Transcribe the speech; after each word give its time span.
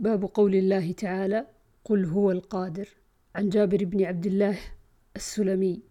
باب 0.00 0.24
قول 0.24 0.54
الله 0.54 0.92
تعالى 0.92 1.46
قل 1.84 2.04
هو 2.04 2.30
القادر 2.30 2.88
عن 3.34 3.48
جابر 3.48 3.84
بن 3.84 4.04
عبد 4.04 4.26
الله 4.26 4.58
السلمي. 5.16 5.82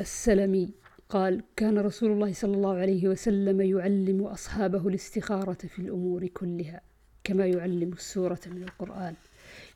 السلمي 0.00 0.74
قال 1.08 1.42
كان 1.56 1.78
رسول 1.78 2.12
الله 2.12 2.32
صلى 2.32 2.54
الله 2.54 2.74
عليه 2.74 3.08
وسلم 3.08 3.60
يعلم 3.60 4.22
أصحابه 4.22 4.88
الاستخارة 4.88 5.52
في 5.66 5.78
الأمور 5.78 6.26
كلها 6.26 6.80
كما 7.24 7.46
يعلم 7.46 7.92
السورة 7.92 8.40
من 8.46 8.62
القرآن. 8.62 9.14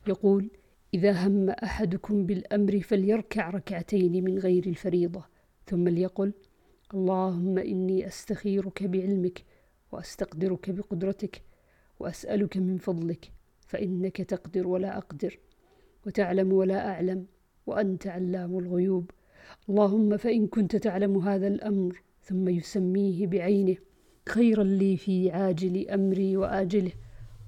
يقول 0.07 0.49
إذا 0.93 1.11
هم 1.27 1.49
أحدكم 1.49 2.25
بالأمر 2.25 2.79
فليركع 2.79 3.49
ركعتين 3.49 4.23
من 4.23 4.37
غير 4.39 4.65
الفريضة 4.65 5.25
ثم 5.65 5.87
ليقل 5.87 6.33
اللهم 6.93 7.57
إني 7.57 8.07
أستخيرك 8.07 8.83
بعلمك 8.83 9.43
وأستقدرك 9.91 10.71
بقدرتك 10.71 11.46
وأسألك 11.99 12.57
من 12.57 12.77
فضلك 12.77 13.31
فإنك 13.67 14.17
تقدر 14.17 14.67
ولا 14.67 14.97
أقدر 14.97 15.39
وتعلم 16.05 16.53
ولا 16.53 16.89
أعلم 16.89 17.25
وأنت 17.65 18.07
علام 18.07 18.57
الغيوب. 18.57 19.11
اللهم 19.69 20.17
فإن 20.17 20.47
كنت 20.47 20.75
تعلم 20.75 21.17
هذا 21.17 21.47
الأمر 21.47 22.01
ثم 22.23 22.49
يسميه 22.49 23.27
بعينه 23.27 23.75
خيرا 24.29 24.63
لي 24.63 24.97
في 24.97 25.31
عاجل 25.31 25.89
أمري 25.89 26.37
وآجله. 26.37 26.91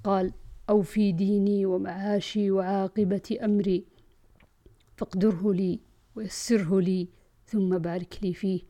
قال 0.04 0.32
أو 0.70 0.82
في 0.82 1.12
ديني 1.12 1.66
ومعاشي 1.66 2.50
وعاقبة 2.50 3.38
أمري 3.44 3.84
فاقدره 4.96 5.52
لي 5.52 5.80
ويسره 6.16 6.80
لي 6.80 7.08
ثم 7.50 7.78
بارك 7.78 8.18
لي 8.22 8.34
فيه. 8.34 8.60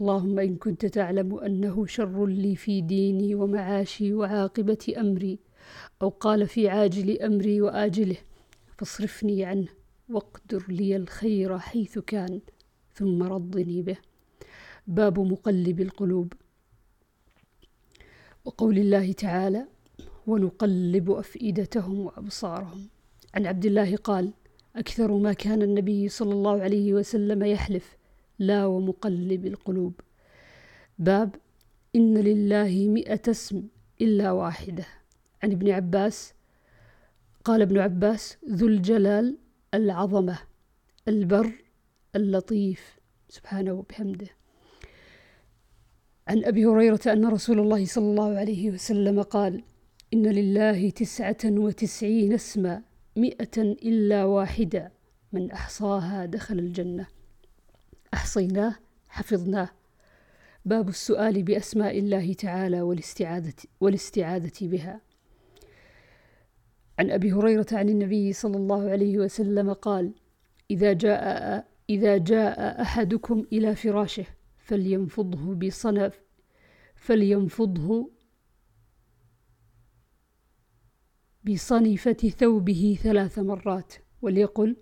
اللهم 0.00 0.38
إن 0.38 0.56
كنت 0.56 0.86
تعلم 0.86 1.38
أنه 1.38 1.86
شر 1.86 2.26
لي 2.26 2.56
في 2.56 2.80
ديني 2.80 3.34
ومعاشي 3.34 4.14
وعاقبة 4.14 4.94
أمري 4.98 5.38
أو 6.02 6.08
قال 6.08 6.48
في 6.48 6.68
عاجل 6.68 7.20
أمري 7.20 7.60
وآجله 7.60 8.16
فاصرفني 8.78 9.44
عنه 9.44 9.68
واقدر 10.08 10.64
لي 10.68 10.96
الخير 10.96 11.58
حيث 11.58 11.98
كان 11.98 12.40
ثم 12.94 13.22
رضني 13.22 13.82
به. 13.82 13.96
باب 14.86 15.18
مقلب 15.18 15.80
القلوب. 15.80 16.32
وقول 18.44 18.78
الله 18.78 19.12
تعالى 19.12 19.66
ونقلب 20.26 21.10
أفئدتهم 21.10 22.00
وأبصارهم. 22.00 22.88
عن 23.34 23.46
عبد 23.46 23.66
الله 23.66 23.96
قال 23.96 24.32
أكثر 24.76 25.12
ما 25.16 25.32
كان 25.32 25.62
النبي 25.62 26.08
صلى 26.08 26.32
الله 26.32 26.62
عليه 26.62 26.94
وسلم 26.94 27.42
يحلف 27.44 27.99
لا 28.40 28.66
ومقلب 28.66 29.46
القلوب. 29.46 30.00
باب 30.98 31.34
إن 31.96 32.18
لله 32.18 32.88
مئة 32.88 33.30
اسم 33.30 33.62
إلا 34.00 34.30
واحدة. 34.30 34.86
عن 35.42 35.52
ابن 35.52 35.70
عباس 35.70 36.34
قال 37.44 37.62
ابن 37.62 37.78
عباس 37.78 38.36
ذو 38.48 38.68
الجلال 38.68 39.38
العظمة 39.74 40.38
البر 41.08 41.52
اللطيف. 42.16 43.00
سبحانه 43.28 43.72
وبحمده. 43.72 44.28
عن 46.28 46.44
أبي 46.44 46.66
هريرة 46.66 47.00
أن 47.06 47.26
رسول 47.26 47.58
الله 47.60 47.86
صلى 47.86 48.10
الله 48.10 48.38
عليه 48.38 48.70
وسلم 48.70 49.22
قال 49.22 49.62
إن 50.14 50.26
لله 50.26 50.90
تسعة 50.90 51.44
وتسعين 51.44 52.32
اسما 52.32 52.82
مئة 53.16 53.62
إلا 53.62 54.24
واحدة 54.24 54.92
من 55.32 55.50
أحصاها 55.50 56.26
دخل 56.26 56.58
الجنة. 56.58 57.19
أحصيناه 58.14 58.76
حفظناه. 59.08 59.70
باب 60.64 60.88
السؤال 60.88 61.42
بأسماء 61.42 61.98
الله 61.98 62.32
تعالى 62.32 62.82
والاستعاذة, 62.82 63.54
والاستعاذة 63.80 64.52
بها. 64.62 65.00
عن 66.98 67.10
أبي 67.10 67.32
هريرة 67.32 67.66
عن 67.72 67.88
النبي 67.88 68.32
صلى 68.32 68.56
الله 68.56 68.90
عليه 68.90 69.18
وسلم 69.18 69.72
قال 69.72 70.14
إذا 70.70 70.92
جاء 70.92 71.66
إذا 71.90 72.18
جاء 72.18 72.82
أحدكم 72.82 73.46
إلى 73.52 73.74
فراشه 73.74 74.26
فلينفضه 74.58 75.54
بصنف 75.54 76.20
فلينفضه 76.94 78.10
بصنفة 81.44 82.12
ثوبه 82.12 82.98
ثلاث 83.02 83.38
مرات 83.38 83.94
وليقل 84.22 84.76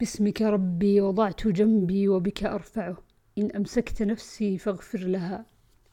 باسمك 0.00 0.42
ربي 0.42 1.00
وضعت 1.00 1.48
جنبي 1.48 2.08
وبك 2.08 2.44
أرفعه 2.44 2.96
إن 3.38 3.50
أمسكت 3.50 4.02
نفسي 4.02 4.58
فاغفر 4.58 4.98
لها 4.98 5.46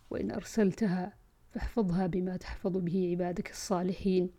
وإن 0.09 0.31
أرسلتها 0.31 1.13
فاحفظها 1.49 2.07
بما 2.07 2.37
تحفظ 2.37 2.77
به 2.77 3.07
عبادك 3.11 3.49
الصالحين. 3.49 4.29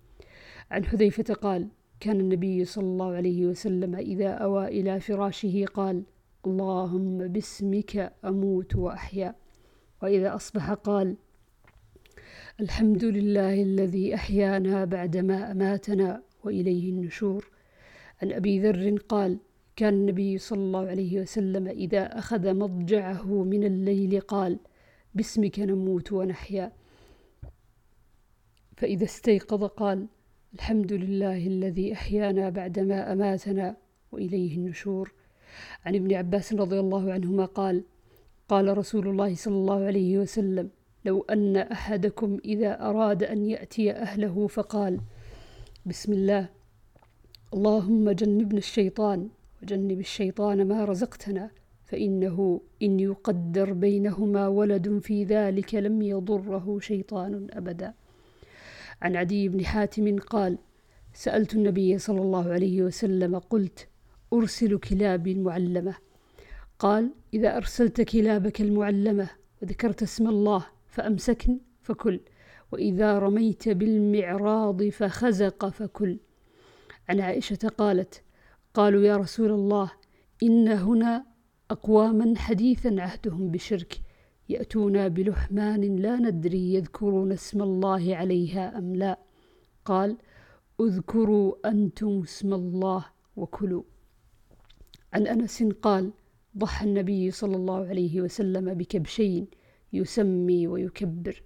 عن 0.70 0.84
حذيفة 0.84 1.34
قال 1.34 1.68
كان 2.00 2.20
النبي 2.20 2.64
صلى 2.64 2.84
الله 2.84 3.14
عليه 3.14 3.46
وسلم 3.46 3.94
إذا 3.94 4.28
أوى 4.28 4.68
إلى 4.68 5.00
فراشه 5.00 5.64
قال 5.74 6.02
اللهم 6.46 7.18
باسمك 7.18 8.12
أموت 8.24 8.76
وأحيا. 8.76 9.34
وإذا 10.02 10.34
أصبح 10.34 10.72
قال 10.72 11.16
الحمد 12.60 13.04
لله 13.04 13.62
الذي 13.62 14.14
أحيانا 14.14 14.84
بعدما 14.84 15.50
أماتنا 15.50 16.22
وإليه 16.44 16.90
النشور. 16.90 17.50
عن 18.22 18.32
أبي 18.32 18.60
ذر 18.60 18.96
قال 19.08 19.38
كان 19.78 19.94
النبي 19.94 20.38
صلى 20.38 20.58
الله 20.58 20.86
عليه 20.86 21.20
وسلم 21.20 21.68
إذا 21.68 22.18
أخذ 22.18 22.54
مضجعه 22.54 23.44
من 23.44 23.64
الليل 23.64 24.20
قال 24.20 24.58
باسمك 25.14 25.58
نموت 25.58 26.12
ونحيا. 26.12 26.72
فإذا 28.76 29.04
استيقظ 29.04 29.64
قال 29.64 30.06
الحمد 30.54 30.92
لله 30.92 31.46
الذي 31.46 31.92
أحيانا 31.92 32.50
بعدما 32.50 33.12
أماتنا 33.12 33.76
وإليه 34.12 34.56
النشور. 34.56 35.12
عن 35.84 35.94
ابن 35.94 36.14
عباس 36.14 36.52
رضي 36.52 36.80
الله 36.80 37.12
عنهما 37.12 37.44
قال 37.44 37.84
قال 38.48 38.78
رسول 38.78 39.08
الله 39.08 39.34
صلى 39.34 39.54
الله 39.54 39.84
عليه 39.84 40.18
وسلم 40.18 40.70
لو 41.04 41.22
أن 41.22 41.56
أحدكم 41.56 42.38
إذا 42.44 42.82
أراد 42.82 43.22
أن 43.22 43.46
يأتي 43.46 43.92
أهله 43.92 44.46
فقال 44.46 45.00
بسم 45.86 46.12
الله 46.12 46.48
اللهم 47.54 48.10
جنبنا 48.10 48.58
الشيطان 48.58 49.28
وجنب 49.62 50.00
الشيطان 50.00 50.68
ما 50.68 50.84
رزقتنا 50.84 51.50
فإنه 51.84 52.60
إن 52.82 53.00
يقدر 53.00 53.72
بينهما 53.72 54.48
ولد 54.48 54.98
في 54.98 55.24
ذلك 55.24 55.74
لم 55.74 56.02
يضره 56.02 56.78
شيطان 56.78 57.46
أبدا. 57.50 57.94
عن 59.02 59.16
عدي 59.16 59.48
بن 59.48 59.64
حاتم 59.64 60.18
قال 60.18 60.58
سألت 61.14 61.54
النبي 61.54 61.98
صلى 61.98 62.20
الله 62.20 62.52
عليه 62.52 62.82
وسلم 62.82 63.38
قلت 63.38 63.88
أرسل 64.32 64.78
كلابي 64.78 65.32
المعلمة. 65.32 65.94
قال 66.78 67.10
إذا 67.34 67.56
أرسلت 67.56 68.00
كلابك 68.00 68.60
المعلمة 68.60 69.30
وذكرت 69.62 70.02
اسم 70.02 70.28
الله 70.28 70.66
فأمسكن 70.88 71.58
فكل 71.82 72.20
وإذا 72.72 73.18
رميت 73.18 73.68
بالمعراض 73.68 74.82
فخزق 74.88 75.68
فكل. 75.68 76.18
عن 77.08 77.20
عائشة 77.20 77.68
قالت 77.78 78.22
قالوا 78.78 79.02
يا 79.02 79.16
رسول 79.16 79.50
الله 79.50 79.92
إن 80.42 80.68
هنا 80.68 81.24
أقواما 81.70 82.34
حديثا 82.36 82.96
عهدهم 82.98 83.50
بشرك 83.50 84.00
يأتونا 84.48 85.08
بلحمان 85.08 85.96
لا 85.96 86.16
ندري 86.16 86.74
يذكرون 86.74 87.32
اسم 87.32 87.62
الله 87.62 88.16
عليها 88.16 88.78
أم 88.78 88.96
لا. 88.96 89.18
قال 89.84 90.16
اذكروا 90.80 91.68
أنتم 91.68 92.22
اسم 92.22 92.54
الله 92.54 93.04
وكلوا. 93.36 93.82
عن 95.12 95.26
أنس 95.26 95.62
قال 95.62 96.10
ضحى 96.58 96.86
النبي 96.86 97.30
صلى 97.30 97.56
الله 97.56 97.86
عليه 97.86 98.20
وسلم 98.20 98.74
بكبشين 98.74 99.46
يسمي 99.92 100.66
ويكبر. 100.66 101.42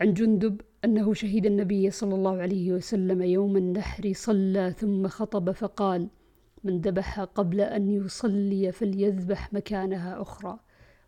عن 0.00 0.14
جندب 0.14 0.60
أنه 0.84 1.14
شهد 1.14 1.46
النبي 1.46 1.90
صلى 1.90 2.14
الله 2.14 2.36
عليه 2.36 2.72
وسلم 2.72 3.22
يوم 3.22 3.56
النحر 3.56 4.12
صلى 4.14 4.74
ثم 4.78 5.08
خطب 5.08 5.50
فقال 5.50 6.08
من 6.64 6.80
ذبح 6.80 7.20
قبل 7.20 7.60
أن 7.60 7.90
يصلي 7.90 8.72
فليذبح 8.72 9.52
مكانها 9.52 10.22
أخرى 10.22 10.58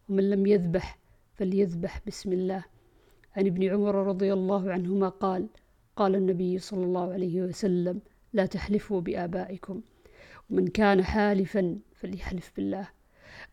ومن 0.09 0.31
لم 0.31 0.47
يذبح 0.47 0.99
فليذبح 1.35 2.01
بسم 2.07 2.33
الله. 2.33 2.65
عن 3.37 3.47
ابن 3.47 3.65
عمر 3.65 3.95
رضي 3.95 4.33
الله 4.33 4.73
عنهما 4.73 5.09
قال 5.09 5.47
قال 5.97 6.15
النبي 6.15 6.59
صلى 6.59 6.85
الله 6.85 7.13
عليه 7.13 7.43
وسلم 7.43 8.01
لا 8.33 8.47
تحلفوا 8.47 9.01
بآبائكم 9.01 9.81
ومن 10.51 10.67
كان 10.67 11.05
حالفا 11.05 11.79
فليحلف 11.93 12.53
بالله. 12.57 12.89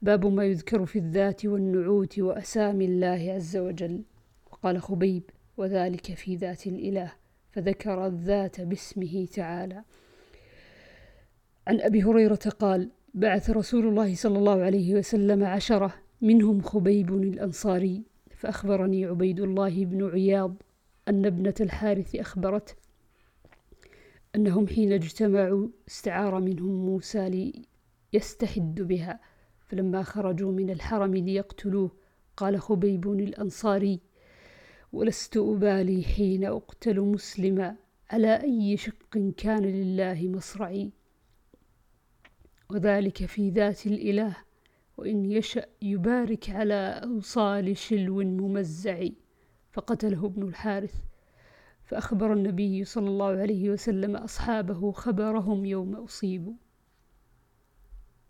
باب 0.02 0.26
ما 0.26 0.46
يذكر 0.46 0.86
في 0.86 1.00
الذات 1.00 1.46
والنعوت 1.46 2.20
وأسامي 2.20 2.86
الله 2.86 3.32
عز 3.36 3.58
وجل. 3.58 4.04
وقال 4.52 4.82
خبيب 4.82 5.24
وذلك 5.58 6.14
في 6.14 6.36
ذات 6.36 6.68
الإله 6.68 7.14
فذكر 7.52 8.06
الذات 8.06 8.62
باسمه 8.62 9.28
تعالى. 9.34 9.84
عن 11.68 11.82
أبي 11.82 12.04
هريرة 12.04 12.36
قال 12.60 12.90
بعث 13.14 13.50
رسول 13.50 13.88
الله 13.88 14.16
صلى 14.16 14.38
الله 14.38 14.62
عليه 14.62 14.96
وسلم 14.96 15.44
عشرة 15.44 15.94
منهم 16.22 16.62
خبيب 16.62 17.14
الأنصاري 17.14 18.04
فأخبرني 18.36 19.06
عبيد 19.06 19.40
الله 19.40 19.86
بن 19.86 20.10
عياض 20.10 20.56
أن 21.08 21.26
ابنة 21.26 21.54
الحارث 21.62 22.16
أخبرته 22.16 22.74
أنهم 24.36 24.68
حين 24.68 24.94
اجتمعوا 24.94 25.68
استعار 25.88 26.40
منهم 26.40 26.86
موسى 26.86 27.54
ليستحد 28.14 28.82
بها 28.82 29.20
فلما 29.68 30.04
خرجوا 30.04 30.52
من 30.52 30.70
الحرم 30.70 31.16
ليقتلوه 31.16 31.92
قال 32.38 32.62
خبيب 32.62 33.12
الأنصاري 33.12 34.00
ولست 34.94 35.38
أبالي 35.38 36.04
حين 36.04 36.46
أقتل 36.46 37.02
مسلما 37.02 37.76
على 38.10 38.42
أي 38.44 38.78
شق 38.78 39.34
كان 39.38 39.64
لله 39.64 40.28
مصرعي؟ 40.28 40.97
وذلك 42.70 43.26
في 43.26 43.50
ذات 43.50 43.86
الإله 43.88 44.38
وإن 44.98 45.26
يشأ 45.26 45.66
يبارك 45.82 46.50
على 46.50 47.02
أوصال 47.04 47.78
شلو 47.78 48.16
ممزع 48.24 49.08
فقتله 49.72 50.26
ابن 50.26 50.44
الحارث. 50.44 50.94
فأخبر 51.84 52.34
النبي 52.34 52.84
صلى 52.84 53.08
الله 53.08 53.26
عليه 53.26 53.70
وسلم 53.70 54.16
أصحابه 54.16 54.92
خبرهم 54.92 55.66
يوم 55.66 55.96
أصيبوا 55.96 56.54